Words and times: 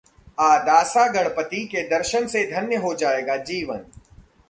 अदासा 0.39 1.05
गणपति 1.07 1.63
के 1.65 1.83
दर्शन 1.89 2.27
से 2.27 2.43
धन्य 2.51 2.75
हो 2.75 2.93
जाएगा 2.93 3.35
जीवन 3.43 3.85